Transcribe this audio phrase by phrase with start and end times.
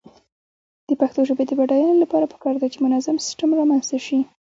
[0.87, 4.19] د پښتو ژبې د بډاینې لپاره پکار ده چې منظم سیسټم رامنځته شي.